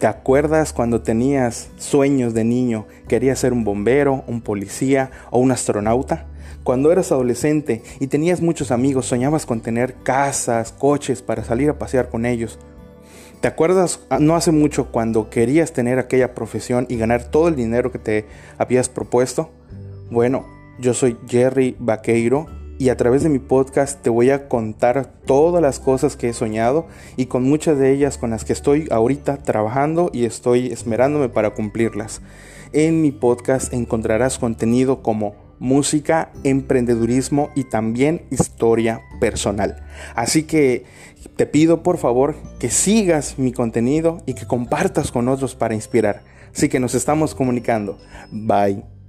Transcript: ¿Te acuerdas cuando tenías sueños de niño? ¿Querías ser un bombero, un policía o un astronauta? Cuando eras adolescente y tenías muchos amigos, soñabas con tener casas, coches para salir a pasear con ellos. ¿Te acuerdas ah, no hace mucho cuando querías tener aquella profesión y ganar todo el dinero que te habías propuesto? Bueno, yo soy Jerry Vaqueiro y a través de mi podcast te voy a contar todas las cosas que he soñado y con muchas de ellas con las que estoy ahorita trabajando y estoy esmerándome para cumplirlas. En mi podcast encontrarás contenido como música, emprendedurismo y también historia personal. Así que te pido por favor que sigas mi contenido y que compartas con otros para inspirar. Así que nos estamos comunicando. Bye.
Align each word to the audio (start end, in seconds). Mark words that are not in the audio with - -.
¿Te 0.00 0.06
acuerdas 0.06 0.72
cuando 0.72 1.02
tenías 1.02 1.68
sueños 1.76 2.32
de 2.32 2.42
niño? 2.42 2.86
¿Querías 3.06 3.38
ser 3.38 3.52
un 3.52 3.64
bombero, 3.64 4.24
un 4.26 4.40
policía 4.40 5.10
o 5.30 5.40
un 5.40 5.52
astronauta? 5.52 6.24
Cuando 6.64 6.90
eras 6.90 7.12
adolescente 7.12 7.82
y 8.00 8.06
tenías 8.06 8.40
muchos 8.40 8.70
amigos, 8.70 9.04
soñabas 9.04 9.44
con 9.44 9.60
tener 9.60 9.96
casas, 10.02 10.72
coches 10.72 11.20
para 11.20 11.44
salir 11.44 11.68
a 11.68 11.78
pasear 11.78 12.08
con 12.08 12.24
ellos. 12.24 12.58
¿Te 13.42 13.48
acuerdas 13.48 14.00
ah, 14.08 14.16
no 14.18 14.36
hace 14.36 14.52
mucho 14.52 14.90
cuando 14.90 15.28
querías 15.28 15.74
tener 15.74 15.98
aquella 15.98 16.34
profesión 16.34 16.86
y 16.88 16.96
ganar 16.96 17.24
todo 17.24 17.48
el 17.48 17.56
dinero 17.56 17.92
que 17.92 17.98
te 17.98 18.24
habías 18.56 18.88
propuesto? 18.88 19.50
Bueno, 20.10 20.46
yo 20.78 20.94
soy 20.94 21.18
Jerry 21.28 21.76
Vaqueiro 21.78 22.46
y 22.80 22.88
a 22.88 22.96
través 22.96 23.22
de 23.22 23.28
mi 23.28 23.38
podcast 23.38 24.00
te 24.00 24.08
voy 24.08 24.30
a 24.30 24.48
contar 24.48 25.12
todas 25.26 25.60
las 25.60 25.78
cosas 25.78 26.16
que 26.16 26.30
he 26.30 26.32
soñado 26.32 26.86
y 27.18 27.26
con 27.26 27.42
muchas 27.42 27.78
de 27.78 27.92
ellas 27.92 28.16
con 28.16 28.30
las 28.30 28.46
que 28.46 28.54
estoy 28.54 28.88
ahorita 28.90 29.36
trabajando 29.42 30.10
y 30.14 30.24
estoy 30.24 30.68
esmerándome 30.68 31.28
para 31.28 31.50
cumplirlas. 31.50 32.22
En 32.72 33.02
mi 33.02 33.12
podcast 33.12 33.74
encontrarás 33.74 34.38
contenido 34.38 35.02
como 35.02 35.34
música, 35.58 36.32
emprendedurismo 36.42 37.50
y 37.54 37.64
también 37.64 38.22
historia 38.30 39.02
personal. 39.20 39.84
Así 40.14 40.44
que 40.44 40.86
te 41.36 41.44
pido 41.44 41.82
por 41.82 41.98
favor 41.98 42.34
que 42.58 42.70
sigas 42.70 43.38
mi 43.38 43.52
contenido 43.52 44.22
y 44.24 44.32
que 44.32 44.46
compartas 44.46 45.12
con 45.12 45.28
otros 45.28 45.54
para 45.54 45.74
inspirar. 45.74 46.22
Así 46.56 46.70
que 46.70 46.80
nos 46.80 46.94
estamos 46.94 47.34
comunicando. 47.34 47.98
Bye. 48.32 48.99